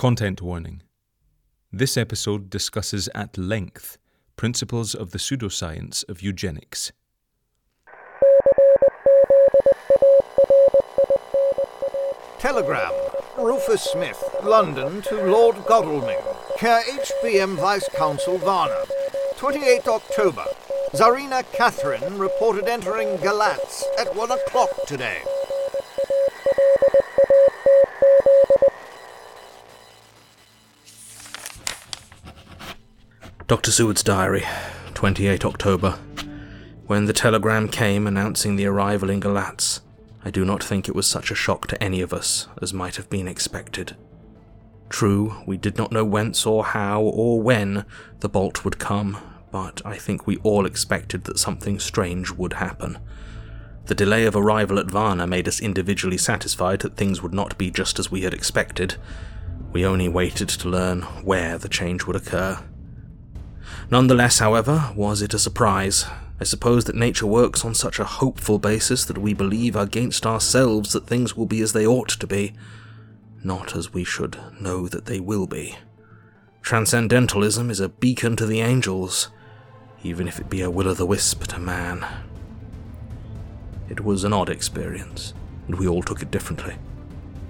[0.00, 0.80] Content warning.
[1.70, 3.98] This episode discusses at length
[4.34, 6.90] principles of the pseudoscience of eugenics.
[12.38, 12.94] Telegram.
[13.36, 16.24] Rufus Smith, London to Lord Godalming,
[16.56, 18.82] Care HBM Vice Consul Varna.
[19.36, 20.44] 28 October.
[20.94, 25.20] Tsarina Catherine reported entering Galatz at 1 o'clock today.
[33.50, 33.72] Dr.
[33.72, 34.44] Seward's diary,
[34.94, 35.98] 28 October.
[36.86, 39.80] When the telegram came announcing the arrival in Galatz,
[40.24, 42.94] I do not think it was such a shock to any of us as might
[42.94, 43.96] have been expected.
[44.88, 47.84] True, we did not know whence or how or when
[48.20, 49.18] the bolt would come,
[49.50, 52.98] but I think we all expected that something strange would happen.
[53.86, 57.72] The delay of arrival at Varna made us individually satisfied that things would not be
[57.72, 58.94] just as we had expected.
[59.72, 62.62] We only waited to learn where the change would occur.
[63.90, 66.06] Nonetheless, however, was it a surprise?
[66.40, 70.92] I suppose that nature works on such a hopeful basis that we believe against ourselves
[70.92, 72.52] that things will be as they ought to be,
[73.42, 75.76] not as we should know that they will be.
[76.62, 79.28] Transcendentalism is a beacon to the angels,
[80.04, 82.06] even if it be a will o' the wisp to man.
[83.88, 85.34] It was an odd experience,
[85.66, 86.76] and we all took it differently.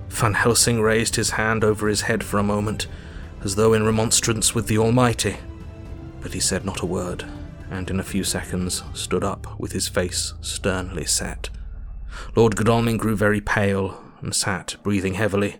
[0.08, 2.86] Van Helsing raised his hand over his head for a moment,
[3.44, 5.36] as though in remonstrance with the Almighty
[6.20, 7.24] but he said not a word,
[7.70, 11.48] and in a few seconds stood up with his face sternly set.
[12.36, 15.56] Lord Godalming grew very pale and sat breathing heavily.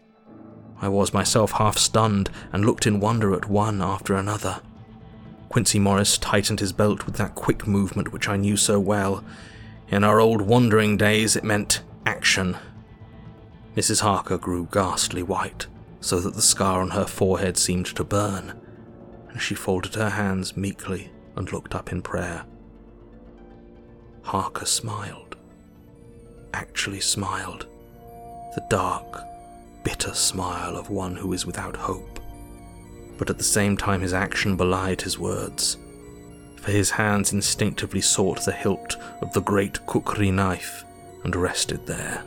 [0.83, 4.61] I was myself half stunned and looked in wonder at one after another.
[5.49, 9.25] Quincey Morris tightened his belt with that quick movement which I knew so well.
[9.89, 12.57] In our old wandering days, it meant action.
[13.77, 14.01] Mrs.
[14.01, 15.67] Harker grew ghastly white,
[16.01, 18.60] so that the scar on her forehead seemed to burn
[19.33, 22.45] and she folded her hands meekly and looked up in prayer.
[24.23, 25.37] Harker smiled.
[26.53, 27.67] Actually smiled.
[28.55, 29.25] The dark,
[29.85, 32.21] bitter smile of one who is without hope.
[33.19, 35.79] But at the same time, his action belied his words,
[36.57, 40.85] for his hands instinctively sought the hilt of the great kukri knife
[41.25, 42.25] and rested there.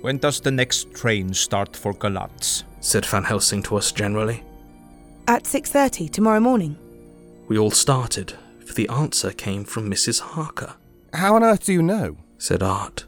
[0.00, 2.64] When does the next train start for Galatz?
[2.80, 4.44] said Van Helsing to us generally.
[5.28, 6.78] At 6:30 tomorrow morning.
[7.48, 8.32] We all started,
[8.64, 10.20] for the answer came from Mrs.
[10.20, 10.72] Harker.
[11.12, 12.16] How on earth do you know?
[12.38, 13.04] said Art.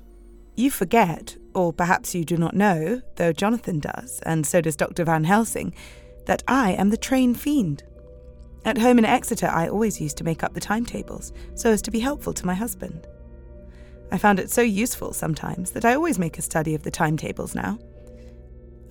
[0.55, 5.03] You forget, or perhaps you do not know, though Jonathan does, and so does Dr.
[5.05, 5.73] Van Helsing,
[6.27, 7.85] that I am the train fiend.
[8.67, 11.91] At home in Exeter, I always used to make up the timetables so as to
[11.91, 13.06] be helpful to my husband.
[14.12, 17.55] I found it so useful sometimes that I always make a study of the timetables
[17.55, 17.79] now.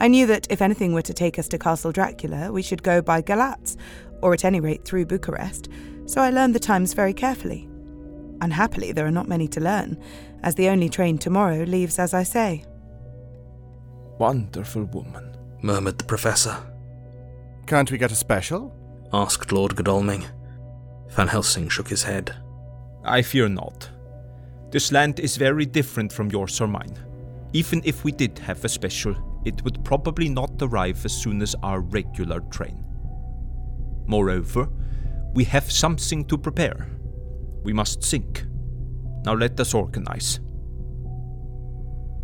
[0.02, 3.02] I knew that if anything were to take us to Castle Dracula, we should go
[3.02, 3.76] by Galatz,
[4.22, 5.68] or at any rate through Bucharest,
[6.06, 7.70] so I learned the times very carefully.
[8.42, 10.02] Unhappily, there are not many to learn,
[10.44, 12.64] as the only train tomorrow leaves as I say.
[14.18, 16.58] Wonderful woman, murmured the professor.
[17.68, 18.74] Can't we get a special?
[19.12, 20.26] asked Lord Godalming.
[21.10, 22.36] Van Helsing shook his head.
[23.04, 23.90] I fear not.
[24.72, 26.98] This land is very different from yours or mine.
[27.54, 31.56] Even if we did have a special, it would probably not arrive as soon as
[31.64, 32.84] our regular train.
[34.08, 34.70] Moreover,
[35.34, 36.88] we have something to prepare.
[37.64, 38.46] We must think.
[39.26, 40.40] Now let us organize.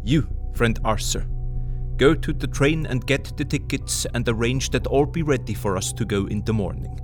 [0.04, 1.26] You, friend Arthur,
[1.98, 5.78] go to the train and get the tickets and arrange that all be ready for
[5.78, 7.00] us to go in the morning.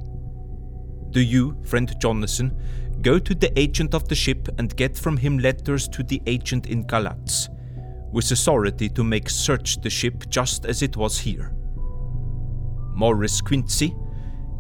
[1.12, 2.58] Do you, friend Jonathan,
[3.02, 6.68] go to the agent of the ship and get from him letters to the agent
[6.68, 7.50] in Galatz,
[8.12, 11.54] with authority to make search the ship just as it was here.
[12.94, 13.96] Morris Quincey,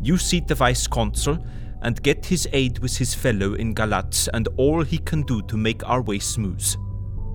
[0.01, 1.45] you see the vice consul
[1.83, 5.57] and get his aid with his fellow in Galatz and all he can do to
[5.57, 6.63] make our way smooth,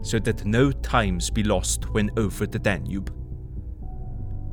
[0.02, 3.12] so that no times be lost when over the Danube.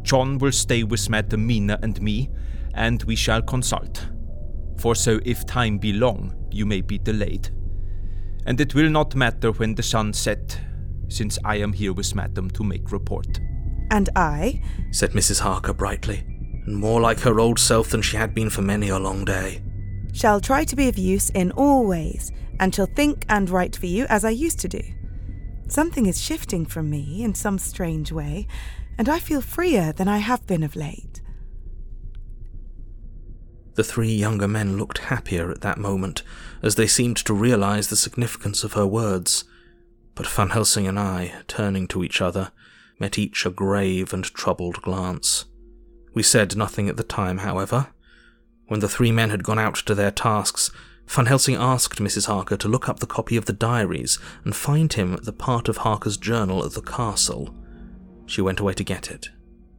[0.03, 2.29] John will stay with Madam Mina and me,
[2.73, 4.07] and we shall consult.
[4.77, 7.49] For so if time be long, you may be delayed.
[8.45, 10.59] And it will not matter when the sun set,
[11.07, 13.39] since I am here with Madam to make report.
[13.91, 14.61] And I,
[14.91, 15.39] said Mrs.
[15.39, 16.23] Harker brightly,
[16.65, 19.61] and more like her old self than she had been for many a long day.
[20.13, 23.87] shall try to be of use in all ways, and shall think and write for
[23.87, 24.81] you as I used to do.
[25.67, 28.47] Something is shifting from me in some strange way,
[28.97, 31.21] and I feel freer than I have been of late.
[33.75, 36.21] The three younger men looked happier at that moment,
[36.61, 39.45] as they seemed to realize the significance of her words.
[40.15, 42.51] But Van Helsing and I, turning to each other,
[42.99, 45.45] met each a grave and troubled glance.
[46.13, 47.87] We said nothing at the time, however.
[48.67, 50.71] When the three men had gone out to their tasks,
[51.07, 52.27] Van Helsing asked Mrs.
[52.27, 55.77] Harker to look up the copy of the diaries and find him the part of
[55.77, 57.53] Harker's journal at the castle.
[58.25, 59.29] She went away to get it.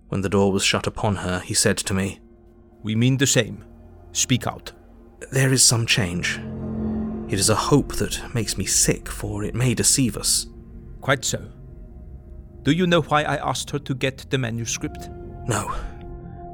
[0.08, 2.20] When the door was shut upon her, he said to me,
[2.82, 3.64] We mean the same.
[4.12, 4.72] Speak out.
[5.32, 6.40] There is some change.
[7.28, 10.46] It is a hope that makes me sick, for it may deceive us.
[11.00, 11.50] Quite so.
[12.62, 15.08] Do you know why I asked her to get the manuscript?
[15.46, 15.74] No,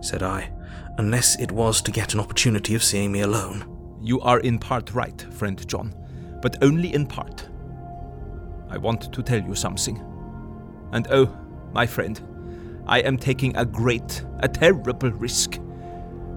[0.00, 0.52] said I,
[0.98, 3.98] unless it was to get an opportunity of seeing me alone.
[4.00, 5.94] You are in part right, friend John,
[6.40, 7.48] but only in part.
[8.68, 10.02] I want to tell you something.
[10.92, 11.36] And oh,
[11.72, 12.20] my friend,
[12.86, 15.58] I am taking a great, a terrible risk,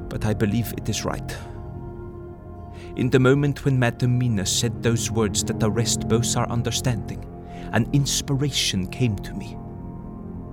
[0.09, 1.37] but I believe it is right.
[2.95, 7.25] In the moment when Madam Mina said those words that arrest both our understanding,
[7.71, 9.57] an inspiration came to me.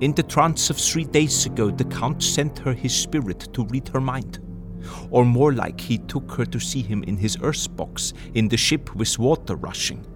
[0.01, 3.89] In the trance of three days ago, the Count sent her his spirit to read
[3.89, 4.39] her mind.
[5.11, 8.57] Or more like he took her to see him in his earth box in the
[8.57, 10.07] ship with water rushing,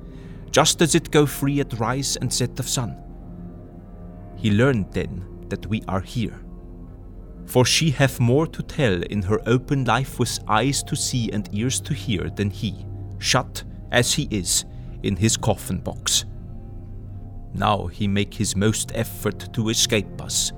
[0.50, 2.96] just as it go free at rise and set of sun.
[4.36, 6.43] He learned then that we are here.
[7.46, 11.48] For she hath more to tell in her open life with eyes to see and
[11.52, 12.86] ears to hear than he,
[13.18, 14.64] shut as he is
[15.02, 16.24] in his coffin box.
[17.52, 20.52] Now he make his most effort to escape us.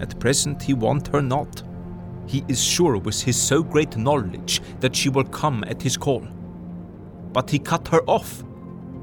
[0.00, 1.62] At present he want her not.
[2.26, 6.26] He is sure with his so great knowledge that she will come at his call.
[7.32, 8.44] But he cut her off,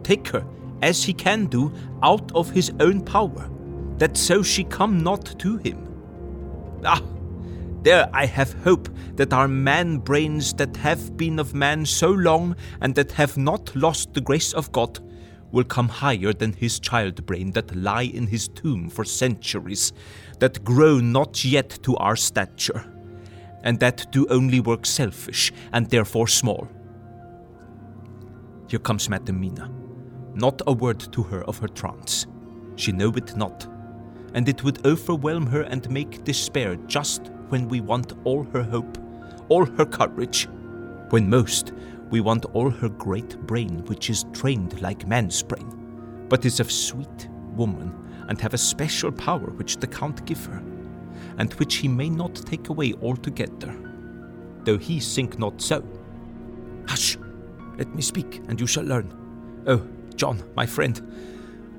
[0.03, 0.45] take her,
[0.81, 1.73] as he can do,
[2.03, 3.49] out of his own power,
[3.97, 5.88] that so she come not to him.
[6.83, 7.01] Ah,
[7.83, 12.55] there I have hope that our man brains that have been of man so long
[12.81, 14.99] and that have not lost the grace of God
[15.51, 19.93] will come higher than his child brain that lie in his tomb for centuries,
[20.39, 22.85] that grow not yet to our stature,
[23.63, 26.67] and that do only work selfish and therefore small.
[28.67, 29.71] Here comes Madam Mina.
[30.35, 32.27] Not a word to her of her trance.
[32.75, 33.67] She know it not,
[34.33, 38.97] and it would overwhelm her and make despair just when we want all her hope,
[39.49, 40.47] all her courage,
[41.09, 41.73] when most
[42.09, 46.71] we want all her great brain, which is trained like man's brain, but is of
[46.71, 47.93] sweet woman,
[48.27, 50.61] and have a special power which the Count give her,
[51.37, 53.75] and which he may not take away altogether,
[54.63, 55.83] though he think not so.
[56.87, 57.17] Hush!
[57.77, 59.15] Let me speak, and you shall learn.
[59.65, 61.01] Oh, John, my friend,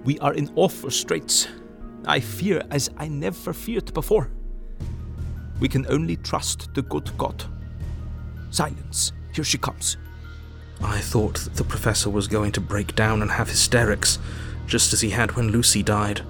[0.04, 1.46] we are in awful straits.
[2.06, 4.30] I fear as I never feared before.
[5.60, 7.44] We can only trust the good God.
[8.50, 9.96] Silence, here she comes.
[10.82, 14.18] I thought that the professor was going to break down and have hysterics,
[14.66, 16.22] just as he had when Lucy died.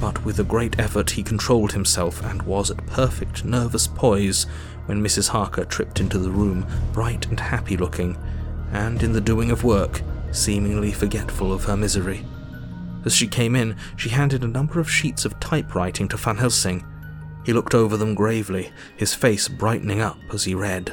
[0.00, 4.44] But with a great effort, he controlled himself and was at perfect nervous poise
[4.84, 5.28] when Mrs.
[5.28, 8.18] Harker tripped into the room, bright and happy looking,
[8.72, 12.24] and in the doing of work, seemingly forgetful of her misery.
[13.06, 16.84] As she came in, she handed a number of sheets of typewriting to Van Helsing.
[17.44, 20.92] He looked over them gravely, his face brightening up as he read.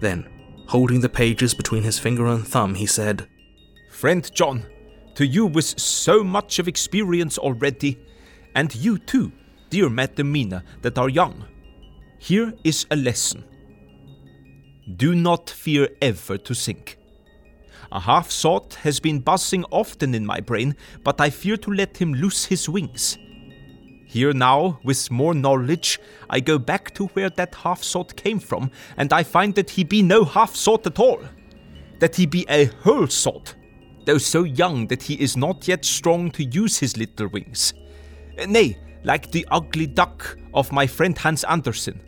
[0.00, 0.26] Then,
[0.66, 3.28] holding the pages between his finger and thumb, he said,
[3.90, 4.64] Friend John,
[5.14, 7.98] to you with so much of experience already,
[8.54, 9.30] and you too,
[9.68, 11.44] dear Madam Mina, that are young.
[12.18, 13.44] Here is a lesson.
[14.96, 16.95] Do not fear ever to sink.
[17.96, 21.96] A half thought has been buzzing often in my brain, but I fear to let
[21.96, 23.16] him loose his wings.
[24.04, 25.98] Here now, with more knowledge,
[26.28, 29.82] I go back to where that half thought came from, and I find that he
[29.82, 31.22] be no half thought at all.
[32.00, 33.54] That he be a whole thought,
[34.04, 37.72] though so young that he is not yet strong to use his little wings.
[38.46, 42.02] Nay, like the ugly duck of my friend Hans Andersen.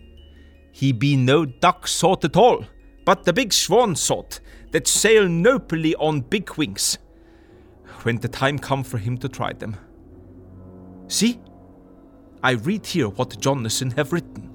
[0.71, 2.67] He be no duck sort at all,
[3.07, 6.99] but the big swan sort that sail nobly on big wings.
[8.03, 9.77] When the time come for him to try them.
[11.09, 11.41] See,
[12.43, 14.49] I read here what Jonathan have written.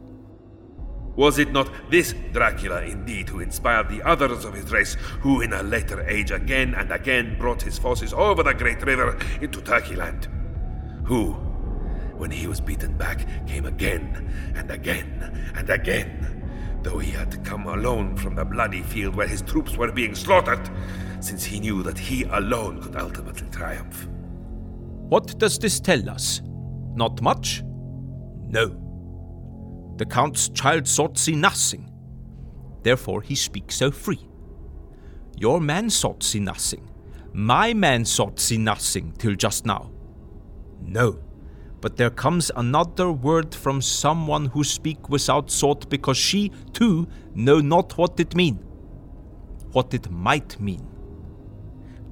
[1.15, 5.53] Was it not this Dracula indeed who inspired the others of his race, who in
[5.53, 10.27] a later age again and again brought his forces over the great river into Turkeyland?
[11.05, 11.33] Who,
[12.17, 16.42] when he was beaten back, came again and again and again,
[16.83, 20.69] though he had come alone from the bloody field where his troops were being slaughtered,
[21.19, 24.07] since he knew that he alone could ultimately triumph.
[25.09, 26.41] What does this tell us?
[26.95, 27.63] Not much?
[28.41, 28.79] No.
[29.97, 31.89] The Count's child sought see nothing.
[32.81, 34.27] Therefore he speaks so free.
[35.37, 36.89] Your man sought see nothing.
[37.31, 39.91] My man sought see nothing till just now.
[40.81, 41.19] No,
[41.83, 47.59] but there comes another word from someone who speak without thought because she, too, know
[47.59, 48.55] not what it mean.
[49.73, 50.87] What it might mean.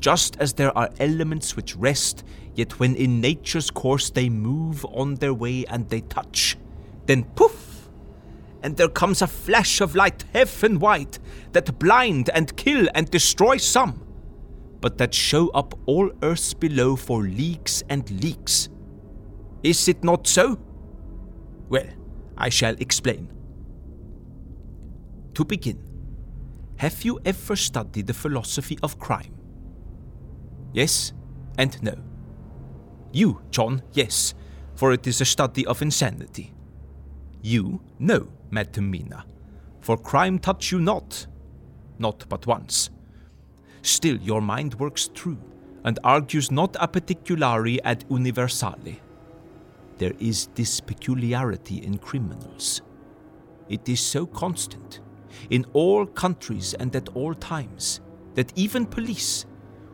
[0.01, 5.15] Just as there are elements which rest, yet when in nature's course they move on
[5.15, 6.57] their way and they touch,
[7.05, 7.87] then poof!
[8.61, 11.17] And there comes a flash of light, heaven white,
[11.53, 14.05] that blind and kill and destroy some,
[14.81, 18.67] but that show up all earths below for leagues and leagues.
[19.63, 20.59] Is it not so?
[21.69, 21.87] Well,
[22.37, 23.31] I shall explain.
[25.35, 25.79] To begin,
[26.77, 29.35] have you ever studied the philosophy of crime?
[30.73, 31.13] Yes
[31.57, 31.95] and no.
[33.13, 34.33] You, John, yes,
[34.75, 36.53] for it is a study of insanity.
[37.41, 39.25] You, no, Madam Mina,
[39.79, 41.27] for crime touch you not,
[41.99, 42.89] not but once.
[43.81, 45.37] Still your mind works true,
[45.83, 48.95] and argues not a particulari ad universale.
[50.01, 52.81] There is this peculiarity in criminals.
[53.69, 54.99] It is so constant,
[55.51, 58.01] in all countries and at all times,
[58.33, 59.45] that even police,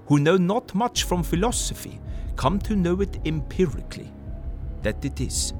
[0.05, 1.99] who know not much from philosophy,
[2.37, 4.13] come to know it empirically,
[4.81, 5.53] that it is.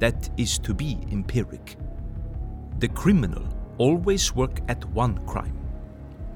[0.00, 1.76] That is to be empiric.
[2.80, 3.46] The criminal
[3.78, 5.60] always work at one crime.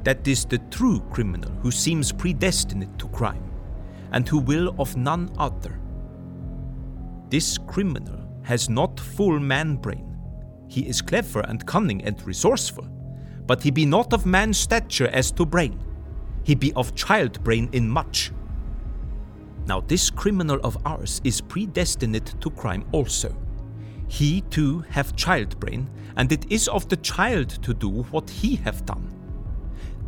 [0.04, 3.50] That is the true criminal who seems predestined to crime,
[4.12, 5.80] and who will of none other.
[7.28, 10.16] This criminal has not full man brain.
[10.68, 12.87] He is clever and cunning and resourceful,
[13.47, 15.83] but he be not of man's stature as to brain.
[16.45, 18.30] He be of child brain in much.
[19.66, 23.37] Now this criminal of ours is predestined to crime also.
[24.06, 28.54] He too have child brain, and it is of the child to do what he
[28.56, 29.12] have done.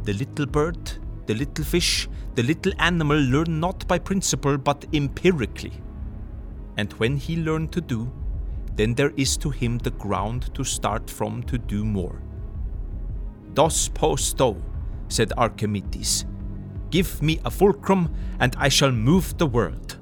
[0.05, 0.79] The little bird,
[1.27, 5.73] the little fish, the little animal learn not by principle but empirically.
[6.79, 8.11] And when he learn to do,
[8.77, 12.23] then there is to him the ground to start from to do more.
[13.53, 14.57] Dos pou sto,
[15.09, 16.25] said Archimedes.
[16.91, 19.99] Give me a fulcrum, and I shall move the world.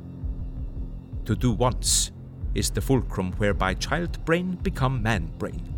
[1.25, 2.13] To do once
[2.55, 5.75] is the fulcrum whereby child brain become man brain.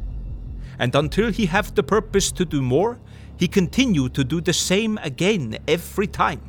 [0.81, 2.99] And until he have the purpose to do more,
[3.37, 6.43] he continue to do the same again every time,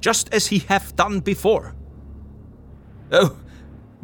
[0.00, 1.74] just as he have done before.
[3.12, 3.36] Oh,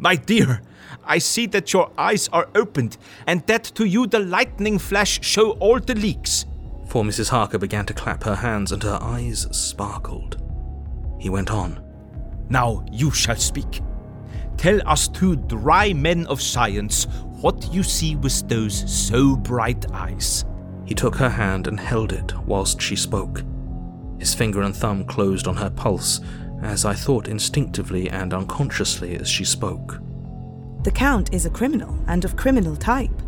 [0.01, 0.61] my dear,
[1.05, 5.51] I see that your eyes are opened, and that to you the lightning flash show
[5.51, 6.45] all the leaks.
[6.87, 7.29] For Mrs.
[7.29, 10.41] Harker began to clap her hands and her eyes sparkled.
[11.19, 11.81] He went on.
[12.49, 13.81] Now you shall speak.
[14.57, 17.05] Tell us two dry men of science
[17.41, 20.45] what you see with those so bright eyes.
[20.85, 23.43] He took her hand and held it whilst she spoke.
[24.19, 26.21] His finger and thumb closed on her pulse,
[26.61, 29.99] as I thought instinctively and unconsciously as she spoke.
[30.83, 33.21] The Count is a criminal, and of criminal type.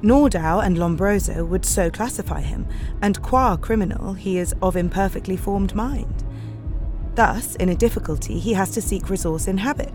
[0.00, 2.66] Nordau and Lombroso would so classify him,
[3.02, 6.24] and qua criminal, he is of imperfectly formed mind.
[7.16, 9.92] Thus, in a difficulty, he has to seek resource in habit.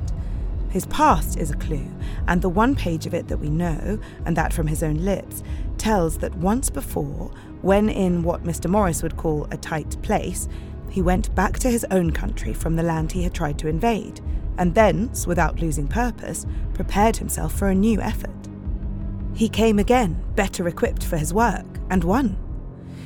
[0.70, 1.88] His past is a clue,
[2.28, 5.42] and the one page of it that we know, and that from his own lips,
[5.78, 8.70] tells that once before, when in what Mr.
[8.70, 10.50] Morris would call a tight place,
[10.94, 14.22] he went back to his own country from the land he had tried to invade,
[14.60, 16.46] and thence, without losing purpose,
[16.76, 18.30] prepared himself for a new effort.
[19.34, 22.38] He came again, better equipped for his work, and won.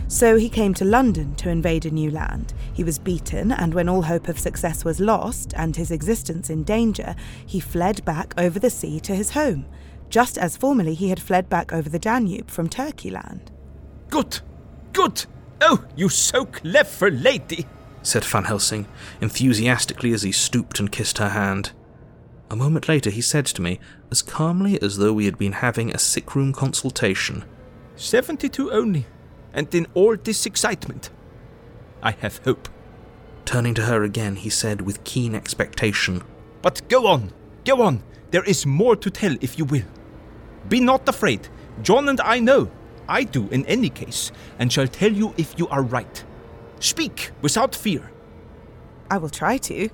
[0.09, 2.53] So he came to London to invade a new land.
[2.73, 6.65] He was beaten, and when all hope of success was lost and his existence in
[6.65, 7.15] danger,
[7.45, 9.65] he fled back over the sea to his home,
[10.09, 13.49] just as formerly he had fled back over the Danube from Turkey land.
[14.09, 14.41] Good!
[14.91, 15.25] Good!
[15.61, 17.65] Oh, you so clever lady!
[18.01, 18.87] Said Van Helsing,
[19.21, 21.71] enthusiastically as he stooped and kissed her hand.
[22.49, 25.91] A moment later, he said to me, as calmly as though we had been having
[25.91, 27.43] a sick room consultation
[27.97, 29.07] Seventy two only,
[29.53, 31.09] and in all this excitement.
[32.03, 32.69] I have hope.
[33.43, 36.21] Turning to her again, he said with keen expectation,
[36.61, 37.33] But go on,
[37.65, 38.03] go on.
[38.29, 39.87] There is more to tell if you will.
[40.69, 41.49] Be not afraid.
[41.81, 42.69] John and I know.
[43.09, 46.23] I do in any case, and shall tell you if you are right.
[46.79, 48.11] Speak without fear.
[49.09, 49.89] I will try to,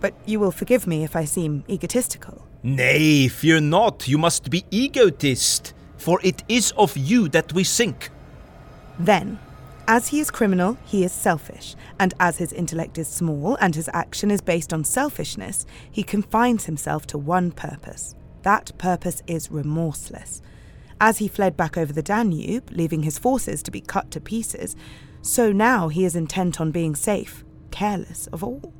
[0.00, 2.46] but you will forgive me if I seem egotistical.
[2.62, 4.08] Nay, fear not.
[4.08, 8.10] You must be egotist, for it is of you that we think.
[8.98, 9.38] Then,
[9.88, 13.88] as he is criminal, he is selfish, and as his intellect is small and his
[13.92, 18.16] action is based on selfishness, he confines himself to one purpose.
[18.42, 20.42] That purpose is remorseless.
[21.00, 24.74] As he fled back over the Danube, leaving his forces to be cut to pieces,
[25.26, 28.72] so now he is intent on being safe, careless of all.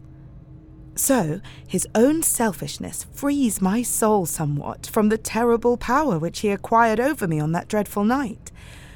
[0.95, 6.99] So, his own selfishness frees my soul somewhat from the terrible power which he acquired
[6.99, 8.51] over me on that dreadful night.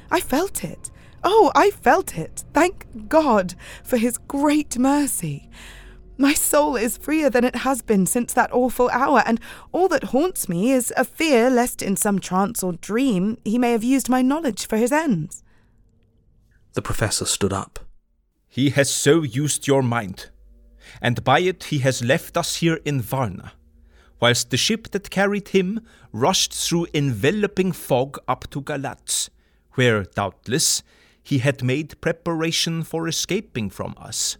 [0.09, 0.89] I felt it.
[1.23, 2.43] Oh, I felt it.
[2.53, 3.53] Thank God
[3.83, 5.49] for his great mercy.
[6.17, 9.39] My soul is freer than it has been since that awful hour, and
[9.71, 13.71] all that haunts me is a fear lest in some trance or dream he may
[13.71, 15.43] have used my knowledge for his ends.
[16.73, 17.79] The professor stood up.
[18.47, 20.29] He has so used your mind,
[21.01, 23.53] and by it he has left us here in Varna,
[24.19, 25.81] whilst the ship that carried him
[26.11, 29.29] rushed through enveloping fog up to Galatz,
[29.73, 30.83] where, doubtless,
[31.23, 34.37] he had made preparation for escaping from us.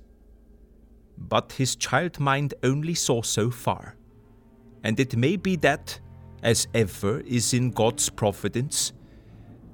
[1.17, 3.96] But his child mind only saw so far,
[4.84, 6.00] and it may be that,
[6.44, 8.94] as ever is in God's providence,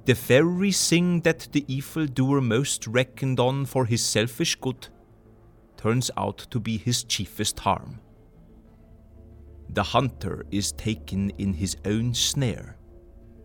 [0.08, 4.88] the very thing that the evildoer most reckoned on for his selfish good
[5.76, 8.00] turns out to be his chiefest harm.
[9.68, 12.78] The hunter is taken in his own snare,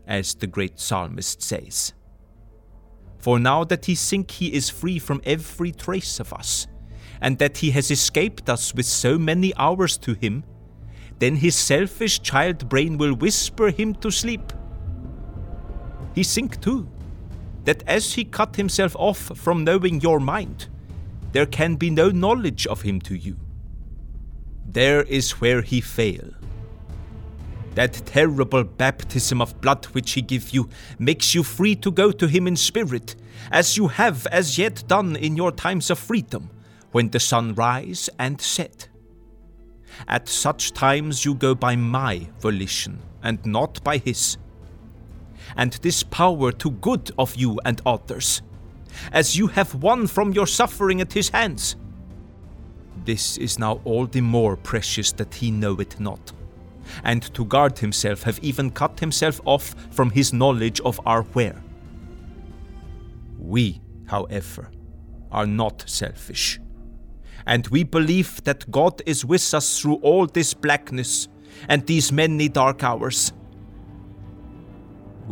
[0.08, 1.92] as the great psalmist says.
[3.18, 6.68] For now that he think he is free from every trace of us,
[7.20, 10.46] and that he has escaped us with so many hours to him,
[11.20, 14.54] then his selfish child brain will whisper him to sleep.
[16.14, 16.88] He think too
[17.66, 20.68] that as he cut himself off from knowing your mind,
[21.32, 23.38] there can be no knowledge of him to you.
[24.66, 26.30] There is where he fail.
[27.76, 32.28] That terrible baptism of blood which he give you makes you free to go to
[32.28, 33.16] him in spirit,
[33.52, 36.52] as you have as yet done in your times of freedom,
[36.92, 38.90] when the sun rise and set.
[40.08, 44.38] At such times you go by my volition, and not by his.
[45.56, 48.42] And this power to good of you and others,
[49.12, 51.76] as you have won from your suffering at his hands.
[53.06, 56.32] This is now all the more precious that he know it not,
[57.04, 61.62] and to guard himself have even cut himself off from his knowledge of our where.
[63.38, 64.72] We, however,
[65.32, 66.60] are not selfish,
[67.46, 71.28] and we believe that God is with us through all this blackness
[71.68, 73.34] and these many dark hours.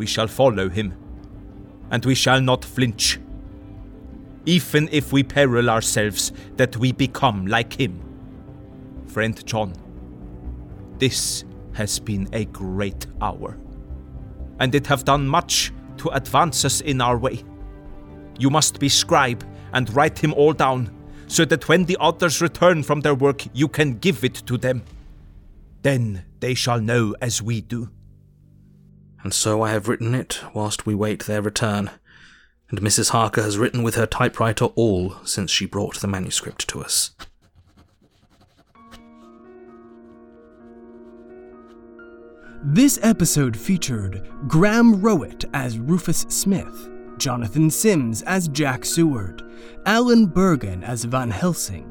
[0.02, 0.96] We shall follow him,
[1.92, 3.20] and we shall not flinch
[4.48, 8.02] even if we peril ourselves that we become like him.
[9.06, 9.74] Friend John,
[10.98, 13.60] this has been a great hour,
[14.60, 17.44] and it have done much to advance us in our way.
[18.40, 20.90] You must be scribe and write him all down,
[21.28, 24.82] so that when the others return from their work, you can give it to them.
[25.84, 27.92] Then they shall know as we do.
[29.24, 31.92] And so I have written it whilst we wait their return
[32.72, 33.10] and Mrs.
[33.10, 37.12] Harker has written with her typewriter all since she brought the manuscript to us.
[42.64, 49.44] This episode featured Graham Rowat as Rufus Smith, Jonathan Sims as Jack Seward,
[49.86, 51.88] Alan Burgon as Van Helsing,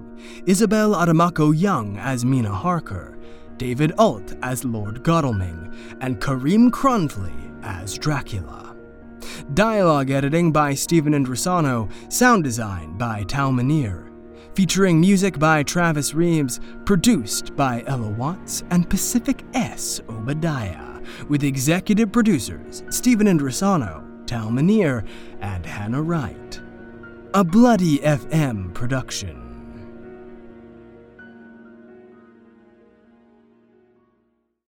[0.46, 3.18] Isabel Adomakoh Young as Mina Harker,
[3.60, 8.74] David Ault as Lord Godalming, and Karim Kronfli as Dracula.
[9.52, 14.10] Dialogue editing by Stephen Indrisano, sound design by Tal Minear.
[14.54, 20.00] featuring music by Travis Reaves, produced by Ella Watts and Pacific S.
[20.08, 25.04] Obadiah, with executive producers Stephen Indrisano, Tal Minear,
[25.42, 26.60] and Hannah Wright.
[27.34, 29.49] A Bloody FM production.